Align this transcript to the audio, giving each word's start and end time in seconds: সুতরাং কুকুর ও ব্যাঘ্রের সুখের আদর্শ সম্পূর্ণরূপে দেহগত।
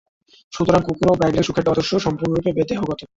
সুতরাং 0.53 0.81
কুকুর 0.83 1.07
ও 1.09 1.19
ব্যাঘ্রের 1.19 1.47
সুখের 1.47 1.65
আদর্শ 1.65 1.91
সম্পূর্ণরূপে 2.05 2.67
দেহগত। 2.69 2.99